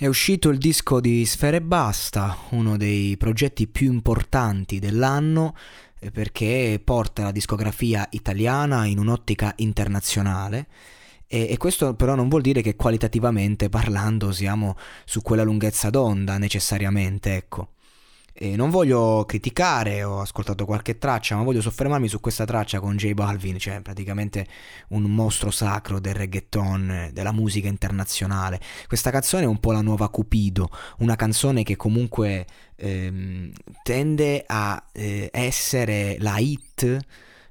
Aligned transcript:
È 0.00 0.06
uscito 0.06 0.50
il 0.50 0.58
disco 0.58 1.00
di 1.00 1.26
Sfere 1.26 1.60
Basta, 1.60 2.38
uno 2.50 2.76
dei 2.76 3.16
progetti 3.16 3.66
più 3.66 3.90
importanti 3.90 4.78
dell'anno 4.78 5.56
eh, 5.98 6.12
perché 6.12 6.80
porta 6.84 7.24
la 7.24 7.32
discografia 7.32 8.06
italiana 8.12 8.84
in 8.84 9.00
un'ottica 9.00 9.52
internazionale. 9.56 10.68
E, 11.26 11.48
e, 11.50 11.56
questo 11.56 11.94
però 11.94 12.14
non 12.14 12.28
vuol 12.28 12.42
dire 12.42 12.62
che 12.62 12.76
qualitativamente 12.76 13.68
parlando 13.68 14.30
siamo 14.30 14.76
su 15.04 15.20
quella 15.20 15.42
lunghezza 15.42 15.90
d'onda 15.90 16.38
necessariamente, 16.38 17.34
ecco. 17.34 17.70
E 18.40 18.54
non 18.54 18.70
voglio 18.70 19.24
criticare, 19.26 20.04
ho 20.04 20.20
ascoltato 20.20 20.64
qualche 20.64 20.96
traccia, 20.96 21.34
ma 21.34 21.42
voglio 21.42 21.60
soffermarmi 21.60 22.06
su 22.06 22.20
questa 22.20 22.44
traccia 22.44 22.78
con 22.78 22.94
J 22.94 23.12
Balvin, 23.12 23.58
cioè 23.58 23.80
praticamente 23.80 24.46
un 24.90 25.02
mostro 25.02 25.50
sacro 25.50 25.98
del 25.98 26.14
reggaeton, 26.14 27.10
della 27.12 27.32
musica 27.32 27.66
internazionale. 27.66 28.60
Questa 28.86 29.10
canzone 29.10 29.42
è 29.42 29.46
un 29.46 29.58
po' 29.58 29.72
la 29.72 29.80
nuova 29.80 30.08
Cupido, 30.08 30.70
una 30.98 31.16
canzone 31.16 31.64
che 31.64 31.74
comunque 31.74 32.46
ehm, 32.76 33.50
tende 33.82 34.44
a 34.46 34.84
eh, 34.92 35.28
essere 35.32 36.16
la 36.20 36.38
hit, 36.38 36.96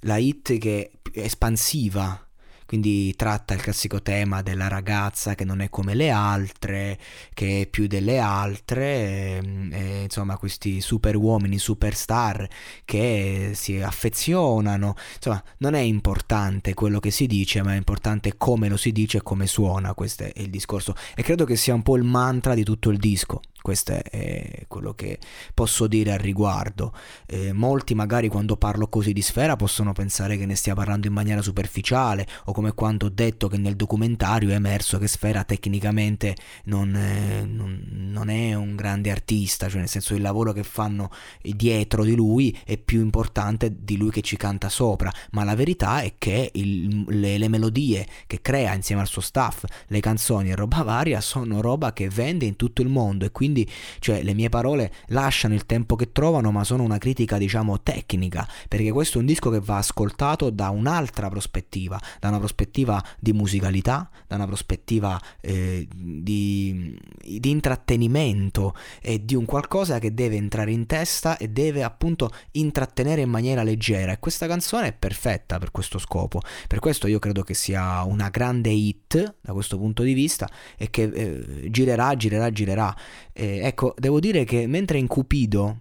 la 0.00 0.16
hit 0.16 0.58
che 0.58 0.90
è 1.12 1.20
espansiva 1.20 2.26
quindi 2.66 3.14
tratta 3.16 3.54
il 3.54 3.60
classico 3.60 4.02
tema 4.02 4.42
della 4.42 4.68
ragazza 4.68 5.34
che 5.34 5.44
non 5.44 5.60
è 5.60 5.68
come 5.68 5.94
le 5.94 6.10
altre, 6.10 6.98
che 7.34 7.62
è 7.62 7.66
più 7.66 7.86
delle 7.86 8.18
altre, 8.18 8.84
e, 8.84 9.40
ehm, 9.42 9.70
e, 9.72 10.02
insomma 10.04 10.36
questi 10.36 10.80
super 10.80 11.16
uomini, 11.16 11.58
superstar 11.58 12.48
che 12.84 13.52
si 13.54 13.80
affezionano, 13.80 14.94
insomma 15.16 15.42
non 15.58 15.74
è 15.74 15.80
importante 15.80 16.74
quello 16.74 17.00
che 17.00 17.10
si 17.10 17.26
dice, 17.26 17.62
ma 17.62 17.74
è 17.74 17.76
importante 17.76 18.36
come 18.36 18.68
lo 18.68 18.76
si 18.76 18.92
dice 18.92 19.18
e 19.18 19.22
come 19.22 19.46
suona, 19.46 19.94
questo 19.94 20.24
è 20.24 20.32
il 20.36 20.50
discorso. 20.50 20.94
E 21.14 21.22
credo 21.22 21.44
che 21.44 21.56
sia 21.56 21.74
un 21.74 21.82
po' 21.82 21.96
il 21.96 22.04
mantra 22.04 22.54
di 22.54 22.64
tutto 22.64 22.90
il 22.90 22.98
disco. 22.98 23.40
Questo 23.62 23.92
è 23.92 24.64
quello 24.68 24.92
che 24.92 25.18
posso 25.54 25.86
dire 25.86 26.12
al 26.12 26.18
riguardo. 26.18 26.92
Eh, 27.26 27.52
molti 27.52 27.94
magari 27.94 28.28
quando 28.28 28.56
parlo 28.56 28.88
così 28.88 29.12
di 29.12 29.22
sfera 29.22 29.56
possono 29.56 29.92
pensare 29.92 30.36
che 30.36 30.46
ne 30.46 30.56
stia 30.56 30.74
parlando 30.74 31.06
in 31.06 31.12
maniera 31.12 31.40
superficiale 31.42 32.26
o 32.44 32.52
come 32.52 32.72
quando 32.74 33.06
ho 33.06 33.08
detto 33.08 33.48
che 33.48 33.56
nel 33.56 33.76
documentario 33.76 34.50
è 34.50 34.54
emerso 34.54 34.98
che 34.98 35.06
Sfera 35.06 35.44
tecnicamente 35.44 36.34
non, 36.64 36.94
eh, 36.94 37.44
non, 37.44 37.86
non 37.88 38.28
è 38.28 38.54
un 38.54 38.74
grande 38.74 39.10
artista, 39.10 39.68
cioè 39.68 39.78
nel 39.78 39.88
senso 39.88 40.14
il 40.14 40.22
lavoro 40.22 40.52
che 40.52 40.62
fanno 40.62 41.10
dietro 41.40 42.04
di 42.04 42.14
lui 42.14 42.56
è 42.64 42.78
più 42.78 43.00
importante 43.00 43.72
di 43.84 43.96
lui 43.96 44.10
che 44.10 44.22
ci 44.22 44.36
canta 44.36 44.68
sopra, 44.68 45.12
ma 45.32 45.44
la 45.44 45.54
verità 45.54 46.00
è 46.00 46.14
che 46.18 46.50
il, 46.54 47.04
le, 47.08 47.38
le 47.38 47.48
melodie 47.48 48.06
che 48.26 48.40
crea 48.40 48.74
insieme 48.74 49.02
al 49.02 49.06
suo 49.06 49.20
staff, 49.20 49.64
le 49.86 50.00
canzoni 50.00 50.50
e 50.50 50.54
roba 50.54 50.82
varia 50.82 51.20
sono 51.20 51.60
roba 51.60 51.92
che 51.92 52.08
vende 52.08 52.46
in 52.46 52.56
tutto 52.56 52.82
il 52.82 52.88
mondo 52.88 53.24
e 53.24 53.30
quindi 53.30 53.51
quindi 53.52 53.70
cioè, 53.98 54.22
le 54.22 54.32
mie 54.32 54.48
parole 54.48 54.90
lasciano 55.08 55.52
il 55.54 55.66
tempo 55.66 55.94
che 55.94 56.10
trovano, 56.10 56.50
ma 56.50 56.64
sono 56.64 56.82
una 56.82 56.98
critica, 56.98 57.36
diciamo, 57.36 57.82
tecnica, 57.82 58.48
perché 58.66 58.90
questo 58.90 59.18
è 59.18 59.20
un 59.20 59.26
disco 59.26 59.50
che 59.50 59.60
va 59.60 59.76
ascoltato 59.76 60.48
da 60.48 60.70
un'altra 60.70 61.28
prospettiva, 61.28 62.00
da 62.18 62.28
una 62.28 62.38
prospettiva 62.38 63.02
di 63.18 63.32
musicalità, 63.32 64.08
da 64.26 64.36
una 64.36 64.46
prospettiva 64.46 65.20
eh, 65.40 65.86
di, 65.94 66.98
di 67.22 67.50
intrattenimento 67.50 68.74
e 69.02 69.22
di 69.22 69.34
un 69.34 69.44
qualcosa 69.44 69.98
che 69.98 70.14
deve 70.14 70.36
entrare 70.36 70.72
in 70.72 70.86
testa 70.86 71.36
e 71.36 71.48
deve 71.48 71.82
appunto 71.82 72.30
intrattenere 72.52 73.20
in 73.20 73.28
maniera 73.28 73.62
leggera 73.62 74.12
e 74.12 74.18
questa 74.18 74.46
canzone 74.46 74.88
è 74.88 74.92
perfetta 74.92 75.58
per 75.58 75.70
questo 75.70 75.98
scopo. 75.98 76.40
Per 76.66 76.78
questo 76.78 77.06
io 77.06 77.18
credo 77.18 77.42
che 77.42 77.54
sia 77.54 78.02
una 78.04 78.30
grande 78.30 78.70
hit 78.70 79.36
da 79.40 79.52
questo 79.52 79.76
punto 79.76 80.02
di 80.02 80.14
vista 80.14 80.48
e 80.78 80.88
che 80.88 81.02
eh, 81.02 81.70
girerà, 81.70 82.16
girerà, 82.16 82.50
girerà. 82.50 82.96
Eh, 83.32 83.60
ecco, 83.62 83.94
devo 83.96 84.20
dire 84.20 84.44
che 84.44 84.66
mentre 84.66 84.98
in 84.98 85.06
Cupido 85.06 85.80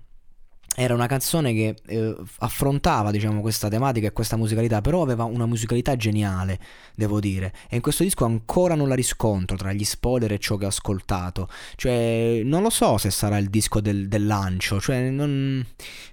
era 0.73 0.93
una 0.93 1.05
canzone 1.05 1.53
che 1.53 1.75
eh, 1.85 2.15
affrontava 2.39 3.11
diciamo 3.11 3.41
questa 3.41 3.67
tematica 3.67 4.07
e 4.07 4.13
questa 4.13 4.37
musicalità 4.37 4.79
però 4.79 5.01
aveva 5.01 5.25
una 5.25 5.45
musicalità 5.45 5.95
geniale 5.97 6.59
devo 6.95 7.19
dire. 7.19 7.53
E 7.69 7.75
in 7.75 7.81
questo 7.81 8.03
disco 8.03 8.23
ancora 8.25 8.73
non 8.75 8.87
la 8.87 8.95
riscontro 8.95 9.57
tra 9.57 9.73
gli 9.73 9.83
spoiler 9.83 10.31
e 10.31 10.39
ciò 10.39 10.55
che 10.55 10.65
ho 10.65 10.69
ascoltato. 10.69 11.49
Cioè 11.75 12.41
non 12.45 12.61
lo 12.61 12.69
so 12.69 12.97
se 12.97 13.11
sarà 13.11 13.37
il 13.37 13.49
disco 13.49 13.81
del, 13.81 14.07
del 14.07 14.25
lancio 14.25 14.79
cioè 14.79 15.09
non, 15.09 15.65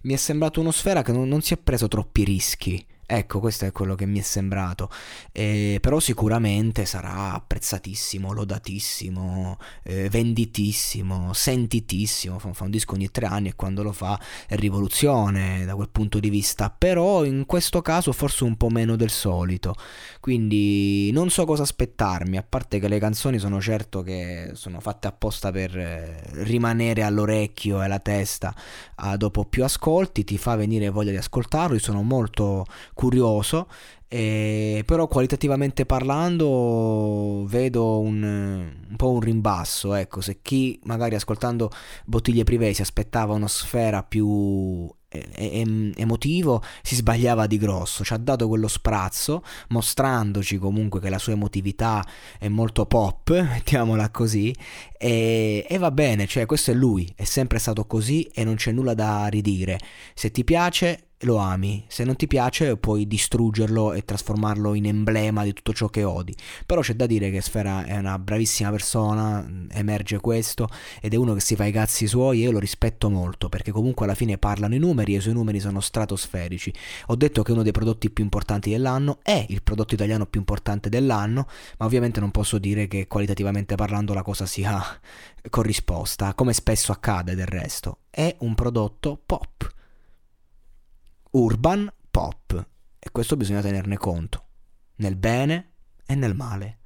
mi 0.02 0.12
è 0.12 0.16
sembrato 0.16 0.60
uno 0.60 0.72
sfera 0.72 1.02
che 1.02 1.12
non, 1.12 1.28
non 1.28 1.40
si 1.40 1.54
è 1.54 1.56
preso 1.56 1.86
troppi 1.86 2.24
rischi 2.24 2.84
Ecco, 3.10 3.40
questo 3.40 3.64
è 3.64 3.72
quello 3.72 3.94
che 3.94 4.04
mi 4.04 4.18
è 4.18 4.22
sembrato. 4.22 4.90
Eh, 5.32 5.78
però 5.80 5.98
sicuramente 5.98 6.84
sarà 6.84 7.32
apprezzatissimo, 7.32 8.34
lodatissimo, 8.34 9.56
eh, 9.82 10.10
venditissimo, 10.10 11.32
sentitissimo. 11.32 12.38
Fa, 12.38 12.52
fa, 12.52 12.64
un 12.64 12.70
disco 12.70 12.92
ogni 12.92 13.10
tre 13.10 13.24
anni 13.24 13.48
e 13.48 13.54
quando 13.54 13.82
lo 13.82 13.92
fa 13.92 14.20
è 14.46 14.56
rivoluzione 14.56 15.64
da 15.64 15.74
quel 15.74 15.88
punto 15.88 16.18
di 16.18 16.28
vista. 16.28 16.68
Però 16.68 17.24
in 17.24 17.46
questo 17.46 17.80
caso 17.80 18.12
forse 18.12 18.44
un 18.44 18.58
po' 18.58 18.68
meno 18.68 18.94
del 18.94 19.08
solito. 19.08 19.74
Quindi 20.20 21.10
non 21.10 21.30
so 21.30 21.46
cosa 21.46 21.62
aspettarmi, 21.62 22.36
a 22.36 22.44
parte 22.46 22.78
che 22.78 22.88
le 22.88 22.98
canzoni 22.98 23.38
sono 23.38 23.58
certo 23.58 24.02
che 24.02 24.50
sono 24.52 24.80
fatte 24.80 25.06
apposta 25.06 25.50
per 25.50 25.74
eh, 25.78 26.20
rimanere 26.44 27.04
all'orecchio 27.04 27.80
e 27.80 27.84
alla 27.86 28.00
testa 28.00 28.54
ah, 28.96 29.16
dopo 29.16 29.44
più 29.44 29.64
ascolti, 29.64 30.24
ti 30.24 30.38
fa 30.38 30.56
venire 30.56 30.90
voglia 30.90 31.10
di 31.10 31.16
ascoltarlo. 31.16 31.74
Io 31.74 31.80
sono 31.80 32.02
molto 32.02 32.66
curioso, 32.98 33.68
eh, 34.08 34.82
però 34.84 35.06
qualitativamente 35.06 35.86
parlando 35.86 37.44
vedo 37.46 38.00
un, 38.00 38.24
un, 38.24 38.96
po' 38.96 39.12
un 39.12 39.20
rimbasso, 39.20 39.94
ecco, 39.94 40.20
se 40.20 40.40
chi 40.42 40.80
magari 40.82 41.14
ascoltando 41.14 41.70
Bottiglie 42.04 42.42
Privé 42.42 42.74
si 42.74 42.82
aspettava 42.82 43.34
una 43.34 43.46
sfera 43.46 44.02
più 44.02 44.90
emotivo 45.10 46.62
si 46.82 46.94
sbagliava 46.94 47.46
di 47.46 47.56
grosso, 47.56 48.04
ci 48.04 48.12
ha 48.12 48.18
dato 48.18 48.46
quello 48.46 48.68
sprazzo 48.68 49.42
mostrandoci 49.68 50.58
comunque 50.58 51.00
che 51.00 51.08
la 51.08 51.18
sua 51.18 51.32
emotività 51.32 52.04
è 52.38 52.48
molto 52.48 52.84
pop, 52.84 53.30
mettiamola 53.30 54.10
così, 54.10 54.54
e, 54.98 55.64
e, 55.66 55.78
va 55.78 55.90
bene, 55.92 56.26
cioè 56.26 56.46
questo 56.46 56.72
è 56.72 56.74
lui, 56.74 57.10
è 57.14 57.24
sempre 57.24 57.58
stato 57.58 57.86
così 57.86 58.24
e 58.34 58.44
non 58.44 58.56
c'è 58.56 58.72
nulla 58.72 58.94
da 58.94 59.26
ridire. 59.28 59.78
Se 60.14 60.30
ti 60.30 60.44
piace 60.44 61.07
lo 61.22 61.36
ami, 61.36 61.84
se 61.88 62.04
non 62.04 62.16
ti 62.16 62.26
piace 62.26 62.76
puoi 62.76 63.06
distruggerlo 63.06 63.92
e 63.92 64.04
trasformarlo 64.04 64.74
in 64.74 64.86
emblema 64.86 65.42
di 65.42 65.52
tutto 65.52 65.72
ciò 65.72 65.88
che 65.88 66.04
odi. 66.04 66.34
Però 66.64 66.80
c'è 66.80 66.94
da 66.94 67.06
dire 67.06 67.30
che 67.30 67.40
Sfera 67.40 67.84
è 67.84 67.96
una 67.96 68.18
bravissima 68.18 68.70
persona, 68.70 69.44
emerge 69.70 70.20
questo, 70.20 70.68
ed 71.00 71.14
è 71.14 71.16
uno 71.16 71.34
che 71.34 71.40
si 71.40 71.56
fa 71.56 71.64
i 71.64 71.72
cazzi 71.72 72.06
suoi 72.06 72.40
e 72.40 72.44
io 72.44 72.52
lo 72.52 72.58
rispetto 72.58 73.10
molto, 73.10 73.48
perché 73.48 73.72
comunque 73.72 74.04
alla 74.04 74.14
fine 74.14 74.38
parlano 74.38 74.74
i 74.74 74.78
numeri 74.78 75.14
e 75.14 75.18
i 75.18 75.20
suoi 75.20 75.34
numeri 75.34 75.58
sono 75.58 75.80
stratosferici. 75.80 76.72
Ho 77.06 77.16
detto 77.16 77.42
che 77.42 77.52
uno 77.52 77.62
dei 77.62 77.72
prodotti 77.72 78.10
più 78.10 78.22
importanti 78.22 78.70
dell'anno 78.70 79.18
è 79.22 79.44
il 79.48 79.62
prodotto 79.62 79.94
italiano 79.94 80.26
più 80.26 80.40
importante 80.40 80.88
dell'anno, 80.88 81.48
ma 81.78 81.86
ovviamente 81.86 82.20
non 82.20 82.30
posso 82.30 82.58
dire 82.58 82.86
che 82.86 83.06
qualitativamente 83.08 83.74
parlando 83.74 84.14
la 84.14 84.22
cosa 84.22 84.46
sia 84.46 84.80
corrisposta, 85.50 86.34
come 86.34 86.52
spesso 86.52 86.92
accade 86.92 87.34
del 87.34 87.46
resto. 87.46 87.98
È 88.10 88.34
un 88.40 88.54
prodotto 88.54 89.20
pop 89.24 89.57
urban 91.30 91.92
pop 92.10 92.66
e 92.98 93.10
questo 93.10 93.36
bisogna 93.36 93.60
tenerne 93.60 93.96
conto, 93.96 94.46
nel 94.96 95.16
bene 95.16 95.72
e 96.06 96.14
nel 96.14 96.34
male. 96.34 96.77